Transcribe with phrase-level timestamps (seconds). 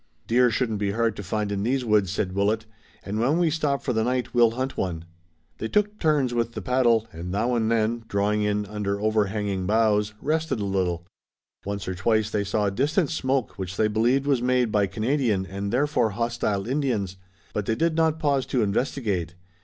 [0.25, 2.65] "Deer shouldn't be hard to find in these woods," said Willet,
[3.03, 5.05] "and when we stop for the night we'll hunt one."
[5.59, 10.15] They took turns with the paddle, and now and then, drawing in under overhanging boughs,
[10.19, 11.05] rested a little.
[11.65, 15.71] Once or twice they saw distant smoke which they believed was made by Canadian and
[15.71, 17.17] therefore hostile Indians,
[17.53, 19.35] but they did not pause to investigate.